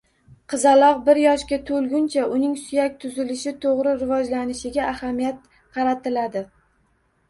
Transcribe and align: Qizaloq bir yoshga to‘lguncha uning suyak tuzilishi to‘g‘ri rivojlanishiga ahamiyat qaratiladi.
Qizaloq 0.53 1.03
bir 1.09 1.19
yoshga 1.23 1.59
to‘lguncha 1.67 2.25
uning 2.39 2.57
suyak 2.63 2.97
tuzilishi 3.05 3.55
to‘g‘ri 3.69 3.97
rivojlanishiga 4.03 4.93
ahamiyat 4.97 5.49
qaratiladi. 5.81 6.49